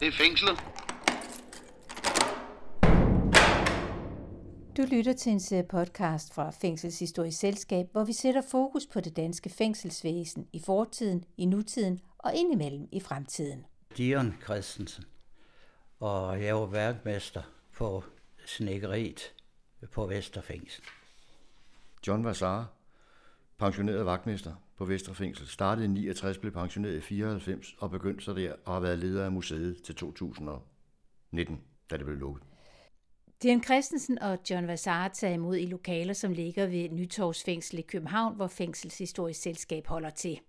[0.00, 0.58] Det er fængslet.
[4.76, 9.16] Du lytter til en serie podcast fra Fængselshistorisk Selskab, hvor vi sætter fokus på det
[9.16, 13.66] danske fængselsvæsen i fortiden, i nutiden og indimellem i fremtiden.
[13.96, 15.04] Dion Christensen,
[15.98, 17.42] og jeg var værkmester
[17.76, 18.04] på
[18.46, 19.34] snækkeriet
[19.92, 20.84] på Vesterfængsel.
[22.06, 22.66] John Vassar,
[23.58, 28.52] pensioneret vagtmester på Vesterfængsel, startede i 69, blev pensioneret i 94 og begyndte så der
[28.64, 31.60] og har været leder af museet til 2019,
[31.90, 32.42] da det blev lukket.
[33.42, 38.36] Dian Christensen og John Vassar tager imod i lokaler, som ligger ved Nytorvsfængsel i København,
[38.36, 40.40] hvor Fængselshistorisk Selskab holder til.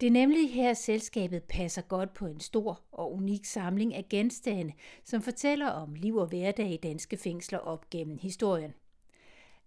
[0.00, 4.72] Det er nemlig her, selskabet passer godt på en stor og unik samling af genstande,
[5.04, 8.74] som fortæller om liv og hverdag i danske fængsler op gennem historien.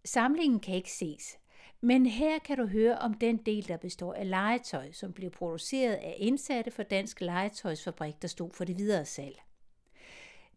[0.05, 1.38] Samlingen kan ikke ses,
[1.85, 5.94] men her kan du høre om den del, der består af legetøj, som blev produceret
[5.94, 9.41] af indsatte for Dansk Legetøjsfabrik, der stod for det videre salg.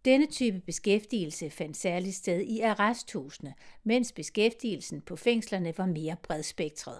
[0.05, 3.55] Denne type beskæftigelse fandt særligt sted i arresthusene,
[3.85, 6.99] mens beskæftigelsen på fængslerne var mere bredspektret.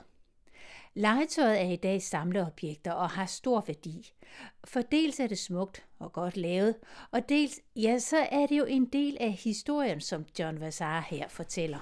[0.95, 4.13] Legetøjet er i dag samleobjekter og har stor værdi.
[4.65, 6.75] For dels er det smukt og godt lavet,
[7.11, 11.29] og dels, ja, så er det jo en del af historien, som John Vassar her
[11.29, 11.79] fortæller.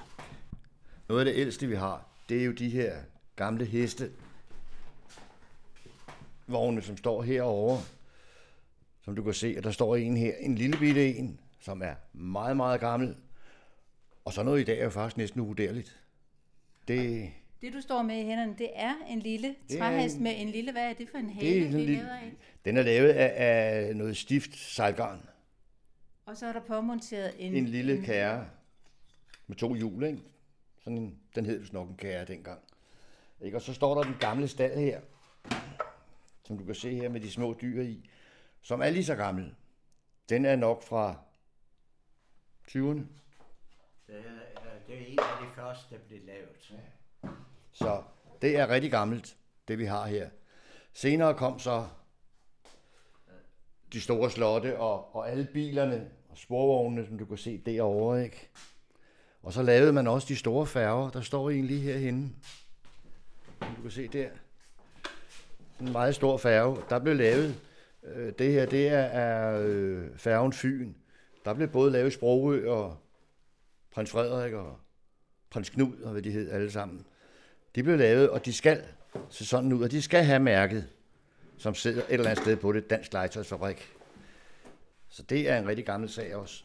[1.09, 2.97] Noget af det ældste, vi har, det er jo de her
[3.35, 4.11] gamle heste
[6.47, 7.81] vogne, som står herovre.
[9.01, 11.93] Som du kan se, at der står en her, en lille bitte en, som er
[12.13, 13.15] meget, meget gammel.
[14.25, 15.99] Og så noget i dag er jo faktisk næsten uvurderligt.
[16.87, 17.29] Det,
[17.61, 20.71] Det du står med i hænderne, det er en lille træhest en- med en lille,
[20.71, 22.31] hvad er det for en det hale, er det sådan er en lavet lille, af?
[22.65, 23.33] den er lavet af,
[23.87, 25.19] af noget stift sejlgarn.
[26.25, 28.45] Og så er der påmonteret en, En lille kære
[29.47, 30.19] med to hjul, ikke?
[30.87, 32.61] Sådan en, den hed vist nok en kære dengang.
[33.41, 33.57] Ikke?
[33.57, 35.01] Og så står der den gamle stald her,
[36.43, 38.09] som du kan se her med de små dyr i,
[38.61, 39.55] som er lige så gammel.
[40.29, 41.15] Den er nok fra
[42.67, 43.03] 20'erne.
[44.07, 44.39] Det er,
[44.87, 46.73] det er en af de første, der blev lavet.
[47.71, 48.03] Så
[48.41, 50.29] det er rigtig gammelt, det vi har her.
[50.93, 51.87] Senere kom så
[53.93, 58.49] de store slotte og, og alle bilerne og sporvognene, som du kan se derovre, ikke?
[59.43, 62.29] Og så lavede man også de store færger, der står en lige herhenne.
[63.59, 64.29] Som du kan se der.
[65.81, 66.77] En meget stor færge.
[66.89, 67.55] Der blev lavet,
[68.03, 70.93] øh, det her, det er, er øh, færgen Fyn.
[71.45, 72.97] Der blev både lavet Sprogø og
[73.91, 74.79] prins Frederik og
[75.49, 77.05] prins Knud og hvad de hed alle sammen.
[77.75, 78.83] De blev lavet, og de skal
[79.29, 80.87] se sådan ud, og de skal have mærket,
[81.57, 83.93] som sidder et eller andet sted på det, Dansk Legetøjsfabrik.
[85.09, 86.63] Så det er en rigtig gammel sag også.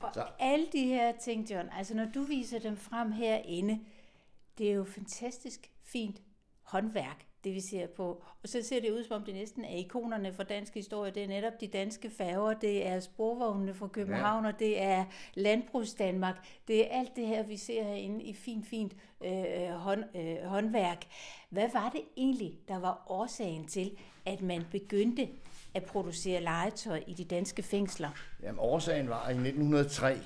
[0.00, 3.80] Og Så- alle de her ting, John, altså når du viser dem frem herinde,
[4.58, 6.22] det er jo fantastisk fint
[6.62, 8.22] håndværk, det vi ser på.
[8.42, 11.10] Og så ser det ud, som om det næsten er ikonerne for dansk historie.
[11.10, 15.94] Det er netop de danske færger, det er sporvognene fra København, og det er landbrugs
[15.94, 16.46] Danmark.
[16.68, 21.04] Det er alt det her, vi ser herinde i fint, fint øh, hånd, øh, håndværk.
[21.50, 23.90] Hvad var det egentlig, der var årsagen til,
[24.26, 25.28] at man begyndte
[25.74, 28.10] at producere legetøj i de danske fængsler?
[28.42, 30.18] Jamen, årsagen var, at i 1903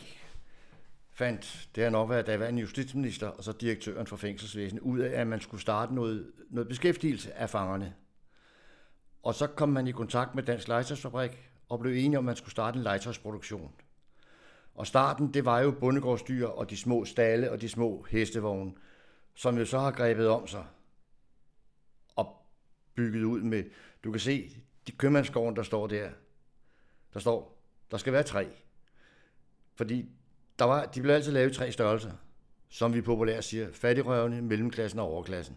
[1.10, 5.26] fandt, det har nok været daværende justitsminister og så direktøren for fængselsvæsenet, ud af, at
[5.26, 7.94] man skulle starte noget, noget beskæftigelse af fangerne.
[9.22, 12.36] Og så kom man i kontakt med Dansk Legetøjsfabrik og blev enige om, at man
[12.36, 13.72] skulle starte en legetøjsproduktion.
[14.74, 18.72] Og starten, det var jo bondegårdsdyr og de små stalle og de små hestevogne,
[19.34, 20.64] som jo så har grebet om sig
[22.16, 22.36] og
[22.94, 23.64] bygget ud med,
[24.04, 24.50] du kan se,
[24.86, 26.10] de købmandsgården, der står der,
[27.14, 27.58] der står,
[27.90, 28.48] der skal være tre.
[29.74, 30.08] Fordi
[30.58, 32.12] der var, de blev altid lavet i tre størrelser,
[32.68, 35.56] som vi populært siger, fattigrøvene, mellemklassen og overklassen.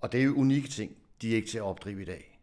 [0.00, 2.40] Og det er jo unikke ting, de er ikke til at opdrive i dag.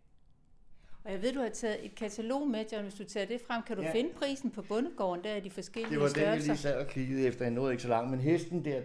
[1.03, 2.83] Og jeg ved, du har taget et katalog med, John.
[2.83, 3.93] Hvis du tager det frem, kan du ja.
[3.93, 6.47] Finde prisen på bundegården, der er de forskellige Det var den, jeg størrelser.
[6.47, 7.45] lige sad og kiggede efter.
[7.45, 8.81] Jeg nåede ikke så langt, men hesten der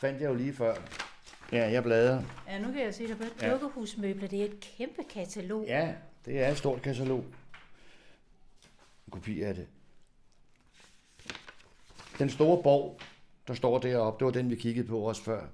[0.00, 0.74] fandt jeg jo lige før.
[1.52, 2.22] Ja, jeg bladrer.
[2.48, 3.52] Ja, nu kan jeg se, der er Ja.
[3.52, 4.28] dukkehusmøbler.
[4.28, 5.64] Det er et kæmpe katalog.
[5.66, 7.24] Ja, det er et stort katalog.
[9.06, 9.66] En kopi af det.
[12.18, 13.00] Den store borg,
[13.48, 15.46] der står deroppe, det var den, vi kiggede på også før.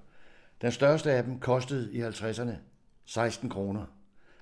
[0.61, 2.51] Den største af dem kostede i 50'erne
[3.05, 3.85] 16 kroner.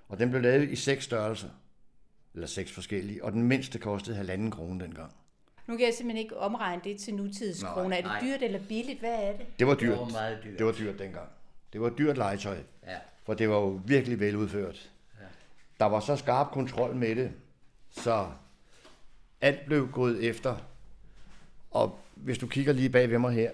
[0.09, 1.49] Og den blev lavet i seks størrelser.
[2.33, 3.23] Eller seks forskellige.
[3.23, 5.11] Og den mindste kostede halvanden krone dengang.
[5.67, 7.97] Nu kan jeg simpelthen ikke omregne det til nutidskroner.
[7.97, 8.19] Er det nej.
[8.21, 8.99] dyrt eller billigt?
[8.99, 9.45] Hvad er det?
[9.59, 9.97] Det var Det dyrt.
[9.97, 10.57] var meget dyrt.
[10.59, 11.29] Det var dyrt dengang.
[11.73, 12.57] Det var dyrt legetøj.
[12.87, 12.97] Ja.
[13.23, 14.91] For det var jo virkelig veludført.
[15.79, 17.31] Der var så skarp kontrol med det,
[17.91, 18.27] så
[19.41, 20.57] alt blev gået efter.
[21.71, 23.51] Og hvis du kigger lige bag ved mig her,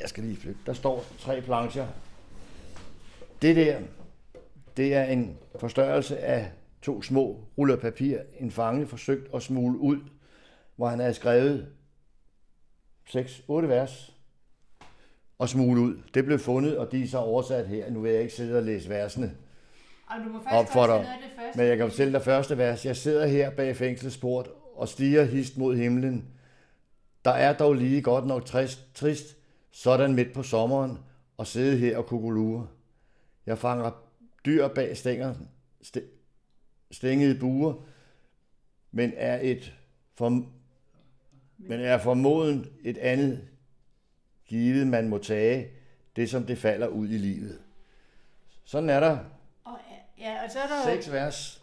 [0.00, 1.86] jeg skal lige flytte, der står tre plancher.
[3.42, 3.80] Det der,
[4.76, 6.52] det er en forstørrelse af
[6.82, 9.98] to små ruller papir, en fange forsøgt at smule ud,
[10.76, 11.72] hvor han havde skrevet
[13.08, 14.16] 6-8 vers
[15.40, 15.96] og smule ud.
[16.14, 17.90] Det blev fundet, og de er så oversat her.
[17.90, 19.36] Nu vil jeg ikke sidde og læse versene
[20.06, 21.06] Og du må op faktisk for dig.
[21.56, 22.86] Men jeg kan fortælle dig første vers.
[22.86, 26.28] Jeg sidder her bag fængselsport og stiger hist mod himlen.
[27.24, 29.36] Der er dog lige godt nok trist, trist
[29.70, 30.98] sådan midt på sommeren,
[31.36, 32.66] og sidde her og kukulure.
[33.46, 33.90] Jeg fanger
[34.44, 35.34] dyr bag stænger,
[35.84, 36.10] st-
[36.90, 37.74] stængede buer,
[38.92, 39.72] men er et
[40.14, 40.28] for,
[41.58, 43.49] men er formoden et andet
[44.50, 45.68] givet, man må tage,
[46.16, 47.58] det som det falder ud i livet.
[48.64, 49.18] Sådan er der
[49.64, 49.78] Og,
[50.18, 51.62] ja, og så er der seks vers.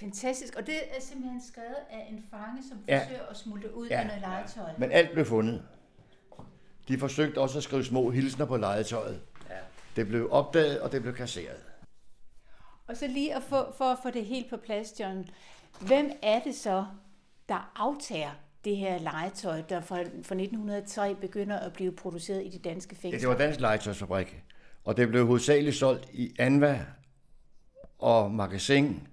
[0.00, 0.56] fantastisk.
[0.56, 2.98] Og det er simpelthen skrevet af en fange, som Ja.
[3.04, 4.00] forsøger at smulte ud Ja.
[4.00, 4.70] af noget legetøj.
[4.78, 5.62] Men alt blev fundet.
[6.88, 9.20] De forsøgte også at skrive små hilsner på legetøjet.
[9.50, 9.54] Ja.
[9.96, 11.64] Det blev opdaget, og det blev kasseret.
[12.86, 15.28] Og så lige at få, for at få det helt på plads, John.
[15.80, 16.86] Hvem er det så,
[17.48, 18.30] der aftager
[18.64, 23.08] det her legetøj, der fra, fra 1903 begynder at blive produceret i de danske Ja,
[23.08, 23.18] fængsler?
[23.20, 24.42] det var Dansk Legetøjsfabrik,
[24.84, 26.86] og det blev hovedsageligt solgt i Anva
[27.98, 29.08] og Magasin.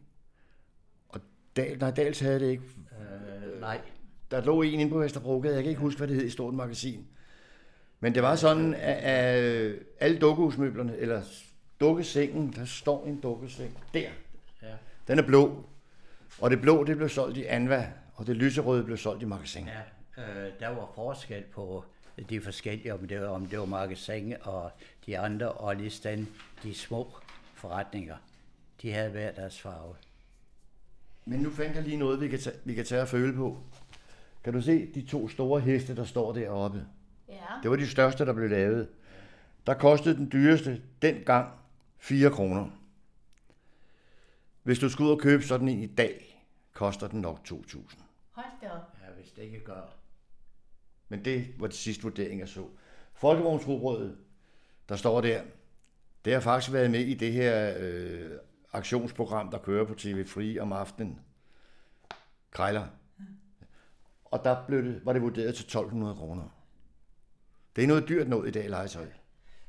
[1.09, 1.21] Og
[1.55, 2.63] Dal, nej, Dals havde det ikke.
[2.91, 3.81] Øh, nej.
[4.31, 6.53] Der lå en inde på Vesterbrogade, jeg kan ikke huske, hvad det hed i stort
[6.53, 7.07] magasin.
[7.99, 11.21] Men det var sådan, at, at alle dukkehusmøblerne, eller
[11.79, 14.09] dukkesengen, der står en dukkeseng der.
[14.61, 14.67] Ja.
[15.07, 15.63] Den er blå,
[16.41, 19.67] og det blå, det blev solgt i Anva, og det lyserøde blev solgt i Magasin.
[19.67, 21.85] Ja, øh, der var forskel på
[22.29, 24.71] de forskellige, om det var, om det var magasin og
[25.05, 26.27] de andre, og ligesådan
[26.63, 27.13] de små
[27.53, 28.17] forretninger.
[28.81, 29.95] De havde hver deres farve.
[31.25, 33.57] Men nu fandt jeg lige noget, vi kan, tage, vi kan tage og føle på.
[34.43, 36.85] Kan du se de to store heste, der står deroppe?
[37.29, 37.33] Ja.
[37.63, 38.87] Det var de største, der blev lavet.
[39.67, 41.49] Der kostede den dyreste dengang
[41.97, 42.69] 4 kroner.
[44.63, 46.34] Hvis du skulle ud og købe sådan en i dag,
[46.75, 47.79] koster den nok 2.000.
[48.31, 48.97] Hold da op.
[49.01, 49.81] Ja, hvis det ikke gør.
[51.09, 52.67] Men det var det sidste vurdering, jeg så.
[53.13, 54.17] Folkevognsrugbrødet,
[54.89, 55.43] der står der,
[56.25, 58.31] det har faktisk været med i det her øh,
[58.73, 61.19] aktionsprogram, der kører på TV Free om aftenen.
[62.51, 62.87] Krejler.
[64.25, 66.49] Og der blev det, var det vurderet til 1200 kroner.
[67.75, 69.07] Det er noget dyrt noget i dag, legetøj.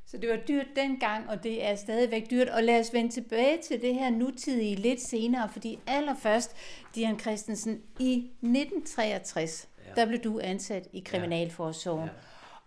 [0.07, 2.49] Så det var dyrt dengang, og det er stadigvæk dyrt.
[2.49, 6.55] Og lad os vende tilbage til det her nutidige lidt senere, fordi allerførst,
[6.95, 10.01] Dian Christensen, i 1963, ja.
[10.01, 12.05] der blev du ansat i Kriminalforsorgen.
[12.05, 12.13] Ja.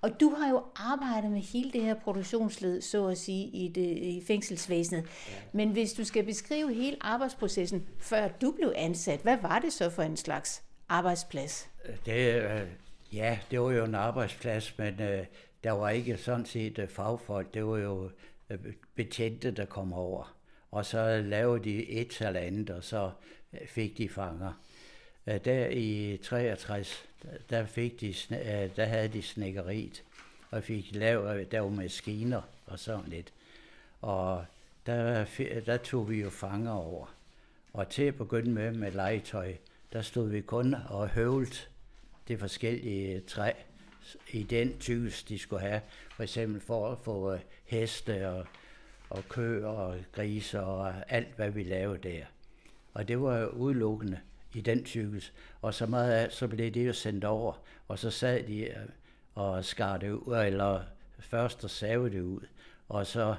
[0.01, 3.99] Og du har jo arbejdet med hele det her produktionsled, så at sige, i, det,
[3.99, 5.03] i fængselsvæsenet.
[5.03, 5.35] Ja.
[5.53, 9.91] Men hvis du skal beskrive hele arbejdsprocessen, før du blev ansat, hvad var det så
[9.91, 11.69] for en slags arbejdsplads?
[12.07, 12.61] Det, øh,
[13.13, 15.27] ja, det var jo en arbejdsplads, men øh,
[15.65, 17.55] der var ikke sådan set øh, fagfolk.
[17.55, 18.11] Det var jo
[18.51, 18.59] øh,
[18.95, 20.37] betjente, der kom over.
[20.71, 23.11] Og så lavede de et eller andet, og så
[23.53, 24.53] øh, fik de fanger.
[25.45, 27.05] Der i 63,
[27.51, 28.15] der- fik de,
[28.77, 30.03] der havde de snækkeriet,
[30.51, 33.33] og fik lavet, der var maskiner og sådan lidt.
[34.01, 34.45] Og
[34.87, 35.25] der,
[35.67, 37.15] der tog vi jo fanger over.
[37.73, 39.55] Og til at begynde med med legetøj,
[39.93, 41.71] der stod vi kun og høvlet
[42.29, 43.53] det forskellige træ
[44.33, 45.81] i den tykkelse, de skulle have.
[46.17, 48.47] For eksempel for at få øh, heste og,
[49.11, 52.25] og køer og grise og alt, hvad vi lavede der.
[52.95, 54.21] Og det var jo udelukkende
[54.55, 55.33] i den tykkelse.
[55.63, 57.53] Og så meget af, så blev det jo sendt over,
[57.89, 58.77] og så sad de øh,
[59.35, 60.83] og skar det ud, eller
[61.19, 62.41] først og savede det ud,
[62.89, 63.35] og så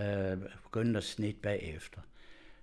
[0.00, 2.00] øh, begyndte at snit bagefter.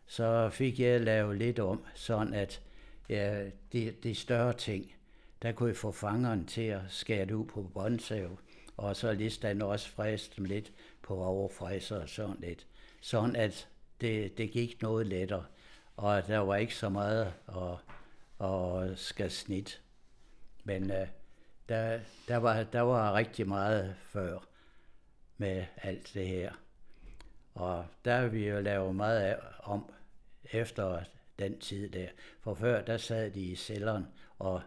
[0.06, 2.62] Så fik jeg lavet lidt om, sådan at
[3.10, 4.94] ja, de, de større ting,
[5.42, 8.40] der kunne jeg få fangeren til at skære det ud på båndsav,
[8.78, 12.68] og så listan også fræse dem lidt på overfræser og sådan lidt.
[13.02, 13.68] Sådan at
[14.02, 15.46] det, det gik noget lettere,
[15.98, 19.82] og der var ikke så meget at, at skal snit.
[20.64, 21.08] Men øh,
[21.70, 24.40] der, der, var, der var rigtig meget før
[25.38, 26.54] med alt det her.
[27.54, 29.94] Og der har vi jo lavet meget af, om
[30.44, 31.04] efter
[31.40, 32.08] den tid der.
[32.42, 34.08] For før, der sad de i celleren
[34.40, 34.62] og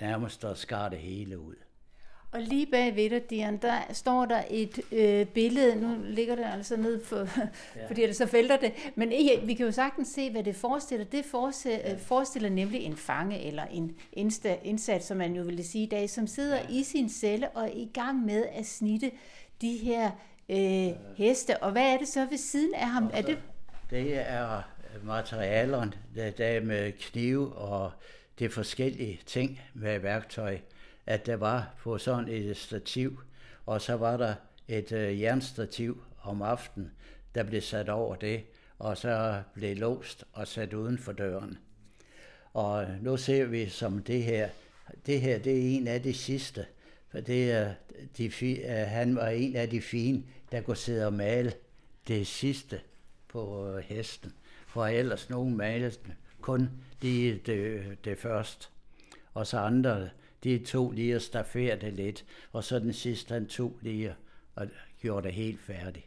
[0.00, 1.54] nærmest og skar det hele ud.
[2.32, 5.76] Og lige bag ved dig, Dian, der står der et øh, billede.
[5.76, 7.16] Nu ligger det altså ned, for,
[7.76, 7.86] ja.
[7.88, 8.72] fordi ellers så vælter det.
[8.94, 11.04] Men ikke, vi kan jo sagtens se, hvad det forestiller.
[11.04, 11.94] Det forestiller, ja.
[11.94, 16.10] forestiller nemlig en fange eller en insta, indsat, som man jo ville sige i dag,
[16.10, 16.68] som sidder ja.
[16.68, 19.10] i sin celle og er i gang med at snitte
[19.60, 20.10] de her
[20.48, 21.62] øh, heste.
[21.62, 23.10] Og hvad er det så ved siden af ham?
[23.12, 23.38] Er det
[23.90, 24.62] Det er
[25.02, 27.90] materialerne, der, der er med knive og
[28.38, 30.58] det forskellige ting med værktøj,
[31.06, 33.20] at der var på sådan et stativ,
[33.66, 34.34] og så var der
[34.68, 36.90] et øh, jernstativ om aftenen,
[37.34, 38.42] der blev sat over det,
[38.78, 41.58] og så blev låst og sat uden for døren.
[42.52, 44.48] Og nu ser vi som det her,
[45.06, 46.66] det her det er en af de sidste,
[47.08, 47.74] for det er
[48.18, 51.52] de, øh, han var en af de fine, der kunne sidde og male
[52.08, 52.80] det sidste
[53.28, 54.32] på øh, hesten.
[54.66, 55.94] For ellers nogen malede
[56.48, 56.70] kun
[57.02, 58.68] det, det, det første.
[59.34, 60.10] Og så andre,
[60.44, 64.14] de to lige at stafere det lidt, og så den sidste, han tog lige
[64.54, 64.66] og
[65.00, 66.06] gjorde det helt færdigt.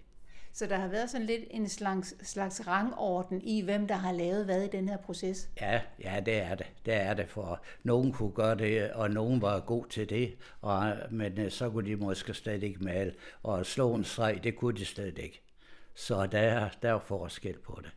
[0.53, 4.45] Så der har været sådan lidt en slags, slags rangorden i, hvem der har lavet
[4.45, 5.49] hvad i den her proces?
[5.61, 6.65] Ja, ja, det er det.
[6.85, 10.93] Det er det, for nogen kunne gøre det, og nogen var god til det, og,
[11.11, 13.13] men øh, så kunne de måske slet ikke male.
[13.43, 15.41] Og slå en streg, det kunne de slet ikke.
[15.95, 17.91] Så der, der er forskel på det.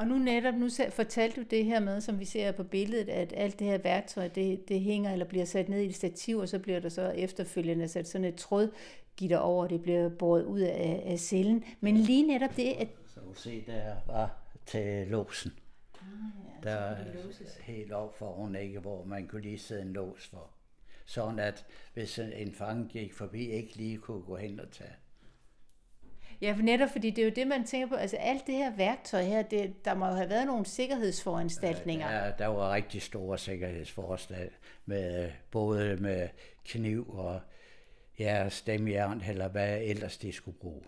[0.00, 3.32] Og nu netop, nu fortalte du det her med, som vi ser på billedet, at
[3.36, 6.48] alt det her værktøj, det, det hænger eller bliver sat ned i et stativ, og
[6.48, 8.72] så bliver der så efterfølgende sat sådan et tråd
[9.16, 11.64] gitter over, det bliver båret ud af, af cellen.
[11.80, 12.88] Men lige netop det, at...
[13.14, 15.52] Så du se, der var til låsen.
[15.94, 16.06] Ah,
[16.64, 16.96] ja, der er
[17.62, 20.50] helt op foran, ikke, hvor man kunne lige sidde en lås for.
[21.06, 24.94] Sådan at hvis en fange gik forbi, ikke lige kunne gå hen og tage
[26.40, 27.94] Ja, for netop fordi det er jo det, man tænker på.
[27.94, 32.10] Altså alt det her værktøj her, det, der må jo have været nogle sikkerhedsforanstaltninger.
[32.12, 34.56] Ja, der var rigtig store sikkerhedsforanstaltninger,
[34.86, 36.28] med, øh, både med
[36.64, 37.40] kniv og
[38.18, 40.82] ja, stemjern, eller hvad ellers de skulle bruge.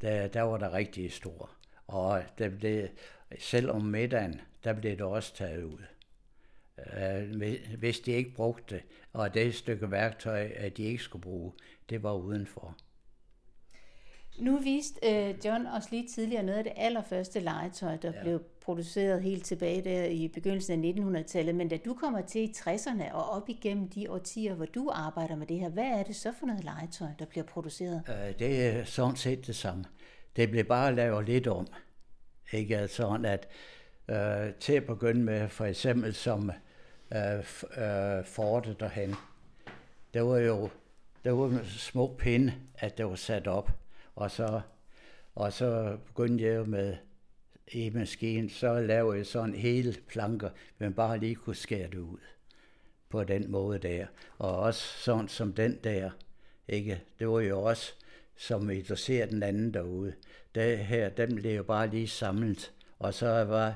[0.00, 1.48] Der, der var der rigtig store.
[1.86, 2.88] Og der blev,
[3.38, 5.82] selv om middagen, der blev det også taget ud.
[6.96, 11.52] Øh, hvis de ikke brugte det, og det stykke værktøj, at de ikke skulle bruge,
[11.90, 12.76] det var udenfor.
[14.38, 18.22] Nu viste øh, John os lige tidligere noget af det allerførste legetøj, der ja.
[18.22, 21.54] blev produceret helt tilbage der i begyndelsen af 1900-tallet.
[21.54, 25.36] Men da du kommer til i 60'erne og op igennem de årtier, hvor du arbejder
[25.36, 28.02] med det her, hvad er det så for noget legetøj, der bliver produceret?
[28.08, 29.84] Øh, det er sådan set det samme.
[30.36, 31.66] Det bliver bare lavet lidt om.
[32.52, 33.48] Ikke altså sådan, at
[34.08, 36.50] øh, til at begynde med, for eksempel som
[37.14, 39.14] øh, øh, fortet derhen,
[40.14, 40.68] der var jo
[41.24, 43.70] der var små pinde, at det var sat op.
[44.20, 44.60] Og så,
[45.34, 46.96] og så begyndte jeg med
[47.72, 52.18] i maskinen, så lavede jeg sådan hele planker, men bare lige kunne skære det ud
[53.08, 54.06] på den måde der.
[54.38, 56.10] Og også sådan som den der,
[56.68, 57.02] ikke?
[57.18, 57.92] Det var jo også,
[58.36, 60.14] som I ser den anden derude.
[60.54, 63.74] Det her, den blev jo bare lige samlet, og så var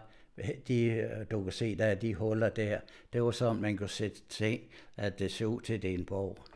[0.68, 2.80] de, du kan se der, de huller der,
[3.12, 4.60] det var sådan, man kunne sætte ting,
[4.96, 6.53] at det så ud til, det en borg.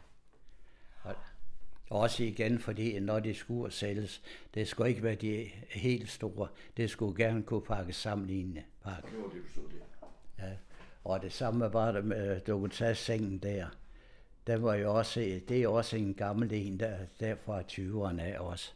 [1.91, 4.23] Også igen, fordi når de skulle sælges,
[4.55, 6.49] det skulle ikke være de helt store.
[6.77, 9.09] Det skulle gerne kunne pakkes sammen i en pakke.
[9.11, 10.47] Det var det, du der.
[10.47, 10.53] Ja.
[11.05, 13.67] Og det samme var det med dokumentarsengen der.
[14.47, 18.39] Den var jo også, det er også en gammel en, der, der fra 20'erne af
[18.39, 18.73] også.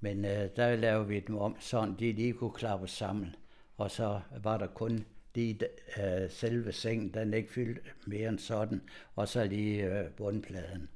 [0.00, 3.34] Men øh, der lavede vi dem om, sådan de lige kunne klappe sammen.
[3.76, 5.04] Og så var der kun
[5.34, 5.58] de,
[5.96, 8.82] øh, selve sengen, den ikke fyldt mere end sådan,
[9.16, 10.88] og så lige øh, bundpladen.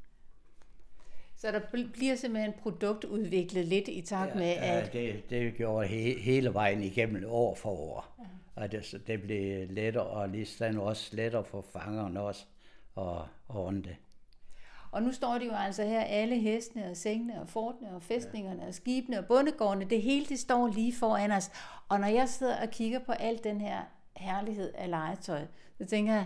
[1.38, 1.61] Så der
[1.93, 4.95] bliver simpelthen produktudviklet lidt i takt ja, med, at...
[4.95, 8.14] Ja, det, det gjorde he, hele vejen igennem år for år.
[8.19, 8.62] Ja.
[8.62, 12.45] Og det, det blev lettere, og lige også lettere for fangerne også
[12.97, 13.97] at ordne det.
[14.90, 18.62] Og nu står de jo altså her, alle hestene og sengene og fortene og fæstningerne
[18.62, 18.69] ja.
[18.69, 21.50] og skibene og bundegårdene, det hele det står lige foran os.
[21.88, 23.81] Og når jeg sidder og kigger på alt den her
[24.16, 25.47] herlighed af legetøj,
[25.78, 26.25] så tænker jeg,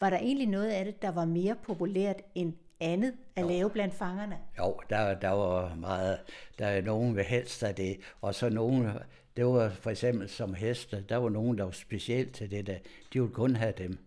[0.00, 3.48] var der egentlig noget af det, der var mere populært end andet at jo.
[3.48, 4.38] lave blandt fangerne?
[4.58, 6.18] Jo, der, der var meget.
[6.58, 8.90] Der er nogen ved helst af det, og så nogen,
[9.36, 12.78] det var for eksempel som heste, der var nogen, der var specielt til det der.
[13.12, 13.98] De ville kun have dem.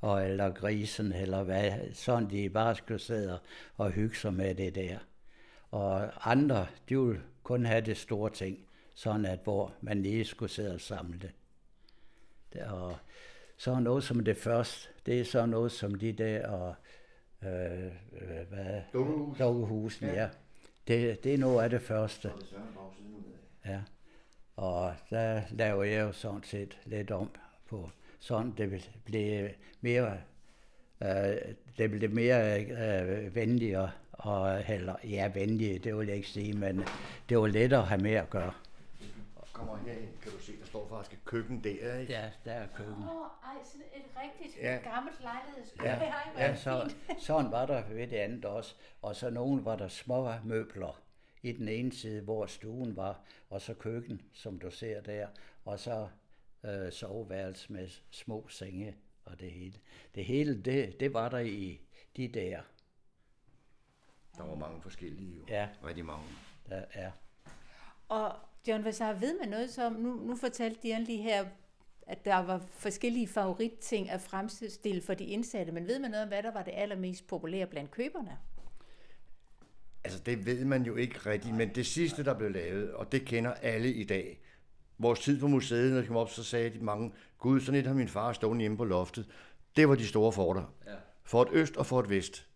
[0.00, 3.38] Og, eller grisen, eller hvad, sådan de bare skulle sidde
[3.76, 4.98] og hygge sig med det der.
[5.70, 8.58] Og andre, de ville kun have det store ting,
[8.94, 11.30] sådan at hvor man lige skulle sidde og samle det.
[12.62, 12.96] Og
[13.56, 16.74] så noget som det første, det er så noget som de der, og
[17.42, 18.82] øh, øh, hvad?
[18.92, 19.38] Dukkehus.
[19.38, 20.14] Dukkehusen, ja.
[20.14, 20.28] ja.
[20.88, 22.32] Det, det er noget af det første.
[23.66, 23.80] Ja.
[24.56, 27.30] Og der laver jeg jo sådan set lidt om
[27.68, 27.90] på
[28.20, 29.48] sådan, det blev
[29.80, 30.18] mere,
[31.02, 31.36] øh,
[31.78, 36.82] det blev mere øh, venligere, og, eller, ja, venlige, det vil jeg ikke sige, men
[37.28, 38.52] det var lettere at have med at gøre
[39.56, 42.12] kommer herind, kan du se, står faktisk et køkken der, ikke?
[42.12, 43.04] Ja, der er køkken.
[43.04, 44.76] Åh, oh, ej, sådan et rigtigt ja.
[44.76, 45.86] gammelt lejlighedskøkken.
[45.86, 48.74] Ja, ej, ja så, sådan var der ved det andet også.
[49.02, 51.02] Og så nogen var der små møbler
[51.42, 55.28] i den ene side, hvor stuen var, og så køkken, som du ser der,
[55.64, 56.08] og så
[56.64, 59.78] øh, soveværelse med små senge og det hele.
[60.14, 61.80] Det hele, det, det var der i
[62.16, 62.60] de der.
[64.36, 65.44] Der var mange forskellige jo.
[65.48, 65.68] Ja.
[65.84, 66.26] Rigtig mange.
[66.68, 67.10] Der, ja.
[68.08, 68.36] Og
[68.68, 71.44] John Vassar, ved man noget som, nu, nu fortalte Dion lige her,
[72.06, 76.28] at der var forskellige favoritting at fremstille for de indsatte, men ved man noget om,
[76.28, 78.38] hvad der var det allermest populære blandt køberne?
[80.04, 83.24] Altså, det ved man jo ikke rigtigt, men det sidste, der blev lavet, og det
[83.24, 84.40] kender alle i dag.
[84.98, 87.86] Vores tid på museet, når de kom op, så sagde de mange, gud, sådan et
[87.86, 89.26] har min far stående hjemme på loftet.
[89.76, 90.74] Det var de store forter.
[90.86, 90.94] Ja.
[91.24, 92.46] For et øst og for et vest.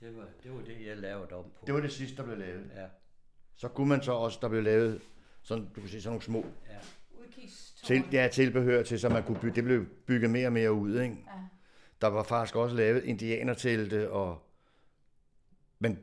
[0.00, 1.66] Det var, det var det, jeg lavede om på.
[1.66, 2.70] Det var det sidste, der blev lavet.
[2.76, 2.86] Ja,
[3.56, 5.00] Så kunne man så også, der blev lavet
[5.48, 6.74] sådan, du kan se sådan nogle små ja.
[7.84, 11.00] til, ja, tilbehør til, så man kunne bygge, det blev bygget mere og mere ud,
[11.00, 11.16] ikke?
[11.26, 11.32] Ja.
[12.00, 14.42] Der var faktisk også lavet indianertelte, og,
[15.78, 15.98] men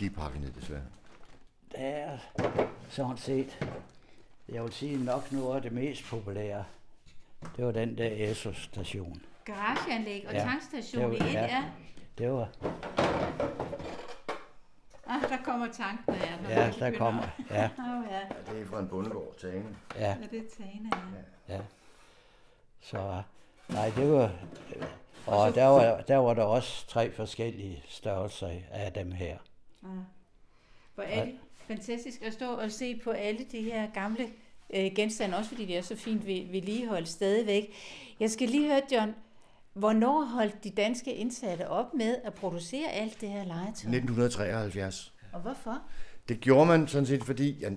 [0.00, 0.82] de er pakket ned desværre.
[1.72, 2.18] Det er
[2.88, 3.66] sådan set,
[4.48, 6.64] jeg vil sige nok noget af det mest populære.
[7.56, 9.22] Det var den der ESO-station.
[9.44, 11.64] Garageanlæg og Ja, tankstation det i var- et, ja.
[12.18, 12.48] Det var,
[15.36, 16.36] der kommer tanken, ja.
[16.42, 18.18] når ja, der kommer, ja, Åh, ja.
[18.18, 19.76] Ja, det er fra en bondegård til Ane.
[19.96, 20.90] ja, Ja, det er Tane,
[21.48, 21.54] ja.
[21.54, 21.60] ja.
[22.80, 23.22] Så,
[23.68, 24.30] nej, det var,
[25.26, 29.36] og der var, der var der også tre forskellige størrelser af dem her.
[30.94, 34.28] Hvor er det fantastisk at stå og se på alle de her gamle
[34.74, 37.72] øh, genstande, også fordi de er så fint ved- vedligeholdt stadigvæk.
[38.20, 39.14] Jeg skal lige høre, John,
[39.74, 43.70] hvornår holdt de danske indsatte op med at producere alt det her legetøj?
[43.70, 45.14] 1973.
[45.32, 45.82] Og hvorfor?
[46.28, 47.70] Det gjorde man sådan set, fordi ja,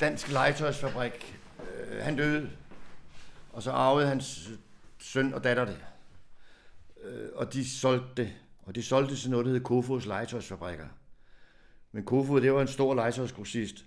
[0.00, 2.50] Dansk Legetøjsfabrik, øh, han døde,
[3.52, 4.50] og så arvede hans
[4.98, 5.76] søn og datter det.
[7.04, 8.32] Øh, og de solgte det,
[8.62, 10.86] og de solgte til noget, der hed Kofos Legetøjsfabrikker.
[11.92, 13.86] Men Kofod, det var en stor legetøjsgrossist,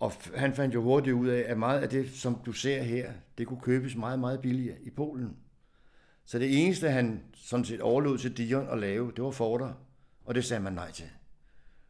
[0.00, 3.12] og han fandt jo hurtigt ud af, at meget af det, som du ser her,
[3.38, 5.36] det kunne købes meget, meget billigere i Polen.
[6.26, 9.72] Så det eneste, han sådan set overlod til Dion at lave, det var forter,
[10.24, 11.10] og det sagde man nej til.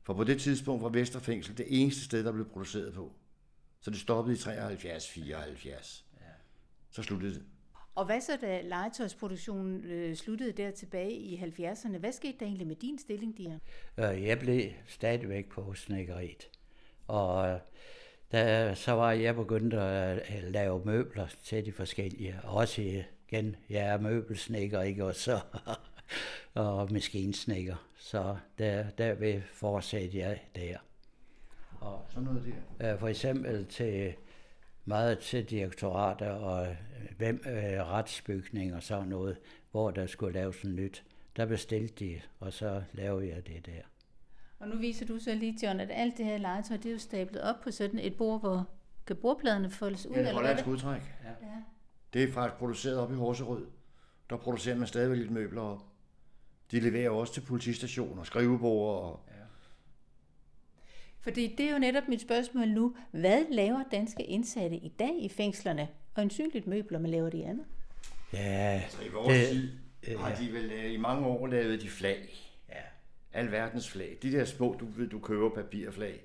[0.03, 3.13] For på det tidspunkt var Vesterfængsel det eneste sted, der blev produceret på.
[3.81, 6.05] Så det stoppede i 73, 74.
[6.21, 6.27] Ja.
[6.91, 7.43] Så sluttede det.
[7.95, 11.99] Og hvad så, da legetøjsproduktionen øh, sluttede der tilbage i 70'erne?
[11.99, 13.61] Hvad skete der egentlig med din stilling, Dion?
[13.99, 16.49] Øh, Jeg blev stadigvæk på snikkeriet.
[17.07, 17.59] Og øh,
[18.33, 22.41] da, så var jeg begyndt at øh, lave møbler til de forskellige.
[22.45, 23.03] Også
[23.35, 25.05] igen, jeg er møbelsnikker, ikke?
[25.09, 25.41] Og så
[26.55, 27.89] og maskinsnikker.
[27.99, 30.79] Så der, derved fortsatte jeg der.
[31.81, 32.93] Og Sådan noget der.
[32.93, 34.15] øh, for eksempel til
[34.85, 36.77] meget til direktorater og øh,
[37.17, 39.37] hvem øh, retsbygning og sådan noget,
[39.71, 41.05] hvor der skulle laves noget nyt.
[41.37, 43.83] Der bestilte de, og så lavede jeg det der.
[44.59, 46.99] Og nu viser du så lige, John, at alt det her legetøj, det er jo
[46.99, 48.69] stablet op på sådan et bord, hvor
[49.07, 50.61] kan bordpladerne foldes ud, Ja, det eller holder er det?
[50.65, 51.01] skudtræk.
[51.25, 51.31] Ja.
[52.15, 53.67] Det er faktisk produceret op i Horserød.
[54.31, 55.83] Der producerer man stadigvæk lidt møbler op.
[56.71, 59.21] De leverer også til politistationer, skrivebord og...
[61.21, 62.97] Fordi det er jo netop mit spørgsmål nu.
[63.11, 65.89] Hvad laver danske indsatte i dag i fængslerne?
[66.15, 67.65] Og ensynligt møbler, man laver de andet.
[68.33, 72.29] Ja, I vores Det- tid har de vel lavet, i mange år lavet de flag.
[72.69, 72.81] ja,
[73.33, 74.19] Al verdens flag.
[74.23, 76.21] De der små, du ved, du køber papirflag.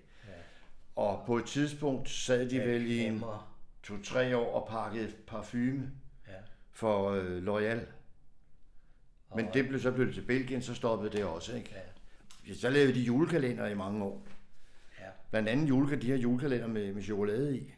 [0.95, 3.48] Og på et tidspunkt sad de vel i en Emmer.
[3.89, 5.91] To-tre år og pakkede parfume
[6.27, 6.33] ja.
[6.71, 7.85] for øh, L'Oreal.
[9.35, 11.75] Men det blev så blev til Belgien, så stoppede det også, ikke?
[12.47, 12.53] Ja.
[12.53, 14.27] Så lavede de julekalender i mange år.
[14.99, 15.05] Ja.
[15.29, 17.73] Blandt andet julekalender, de her julekalender med, med chokolade i.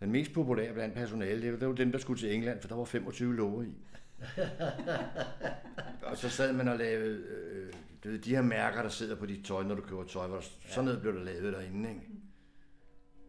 [0.00, 2.68] Den mest populære blandt personale, det var, det var dem, der skulle til England, for
[2.68, 3.76] der var 25 love i.
[6.10, 7.72] og så sad man og lavede øh,
[8.04, 10.26] du ved, de her mærker, der sidder på dit tøj, når du køber tøj.
[10.26, 12.02] Hvor der, sådan noget blev der lavet derinde, ikke?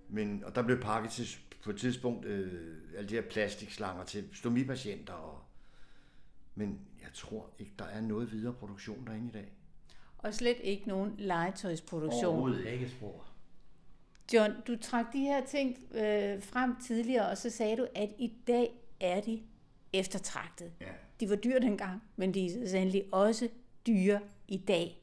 [0.09, 1.27] Men, og der blev pakket til,
[1.63, 5.13] på et tidspunkt øh, alle de her plastikslanger til stomipatienter.
[5.13, 5.39] Og,
[6.55, 9.51] men jeg tror ikke, der er noget videre produktion derinde i dag.
[10.17, 12.55] Og slet ikke nogen legetøjsproduktion.
[12.63, 13.25] Begge spor.
[14.33, 18.33] John, du trak de her ting øh, frem tidligere, og så sagde du, at i
[18.47, 18.69] dag
[18.99, 19.41] er de
[19.93, 20.71] eftertragtet.
[20.81, 20.85] Ja.
[21.19, 23.49] De var dyre dengang, men de er sandelig også
[23.87, 25.00] dyre i dag.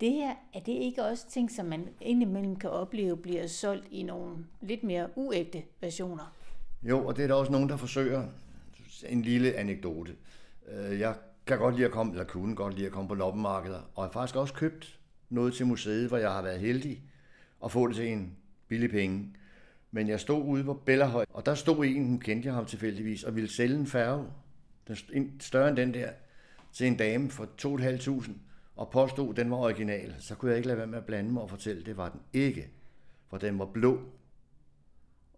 [0.00, 4.02] Det her, er det ikke også ting, som man indimellem kan opleve bliver solgt i
[4.02, 6.34] nogle lidt mere uægte versioner?
[6.82, 8.28] Jo, og det er der også nogen, der forsøger.
[9.08, 10.16] En lille anekdote.
[10.68, 11.14] Øh, jeg
[11.46, 14.10] kan godt lide at komme, eller kunne godt lide at komme på loppemarkeder, og har
[14.10, 14.98] faktisk også købt
[15.30, 17.02] noget til museet, hvor jeg har været heldig
[17.64, 18.36] at få det til en
[18.68, 19.34] billig penge.
[19.90, 23.24] Men jeg stod ude på Bellahøj, og der stod en, hun kendte jeg ham tilfældigvis,
[23.24, 24.26] og ville sælge en færge,
[24.88, 26.10] den større end den der,
[26.72, 28.30] til en dame for 2.500,
[28.78, 30.14] og påstod, at den var original.
[30.18, 32.08] Så kunne jeg ikke lade være med at blande mig og fortælle, at det var
[32.08, 32.70] den ikke,
[33.28, 34.00] for den var blå.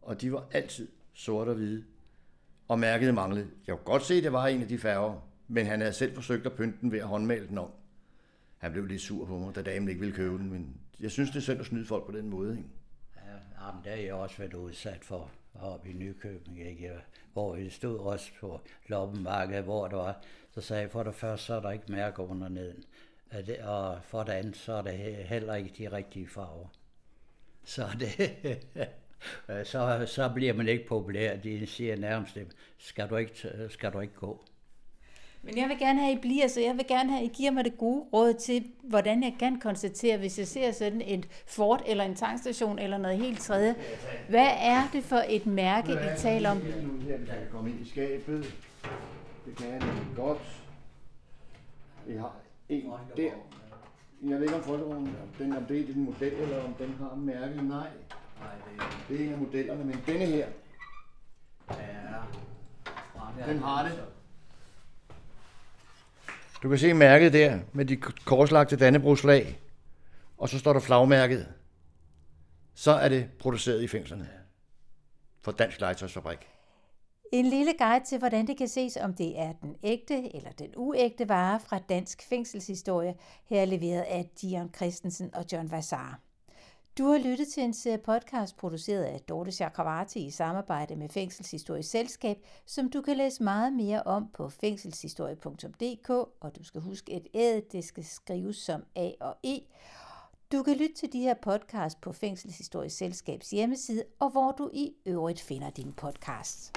[0.03, 1.85] Og de var altid sort og hvide,
[2.69, 3.51] og mærket manglede.
[3.67, 6.15] Jeg kunne godt se, at det var en af de færger, men han havde selv
[6.15, 7.71] forsøgt at pynte den ved at håndmale den om.
[8.59, 11.31] Han blev lidt sur på mig, da damen ikke ville købe den, men jeg synes,
[11.31, 12.57] det er synd at snyde folk på den måde.
[12.57, 12.69] Ikke?
[13.17, 16.91] Ja, Jamen, det har jeg også været udsat for oppe i Nykøbing, ikke?
[17.33, 21.47] hvor vi stod også på loppemarkedet, hvor der var, så sagde jeg, for det første,
[21.47, 22.85] så er der ikke mærke under neden,
[23.63, 24.93] og for det andet, så er det
[25.25, 26.67] heller ikke de rigtige farver.
[27.65, 28.59] Så det,
[29.71, 31.37] så, så bliver man ikke populær.
[31.37, 32.39] De siger nærmest,
[32.79, 34.45] skal du ikke, skal du ikke gå.
[35.43, 37.33] Men jeg vil gerne have, at I bliver, så jeg vil gerne have, at I
[37.35, 41.29] giver mig det gode råd til, hvordan jeg kan konstatere, hvis jeg ser sådan et
[41.47, 43.75] fort eller en tankstation eller noget helt tredje.
[44.29, 46.61] Hvad er det for et mærke, I taler om?
[46.61, 48.55] Her, kan komme ind i skabet.
[49.47, 49.83] Det kan jeg
[50.17, 50.63] godt.
[52.07, 52.37] Vi har
[52.71, 53.33] en der.
[54.23, 57.15] Jeg ved ikke om folkevognen, den, om det er den model, eller om den har
[57.15, 57.55] mærke.
[57.63, 57.89] Nej.
[58.41, 60.47] Nej, det er, det er en af modellerne, men denne her,
[63.39, 63.53] Ja.
[63.53, 64.05] den har det.
[66.63, 69.61] Du kan se mærket der med de korslagte Dannebrogsflag,
[70.39, 71.47] og så står der flagmærket.
[72.75, 74.29] Så er det produceret i fængslerne
[75.43, 76.39] for Dansk Legetøjsfabrik.
[77.33, 80.73] En lille guide til, hvordan det kan ses, om det er den ægte eller den
[80.77, 83.15] uægte vare fra Dansk Fængselshistorie,
[83.45, 86.21] her leveret af Dion Christensen og John Vassar.
[86.99, 91.83] Du har lyttet til en serie podcast produceret af Dorte Chakravarti i samarbejde med Fængselshistorie
[91.83, 97.27] Selskab, som du kan læse meget mere om på fængselshistorie.dk, og du skal huske et
[97.35, 99.59] æd, det skal skrives som A og E.
[100.53, 104.93] Du kan lytte til de her podcasts på Fængselshistorie Selskabs hjemmeside, og hvor du i
[105.07, 106.73] øvrigt finder dine podcasts.